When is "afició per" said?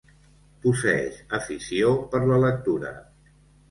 1.41-2.25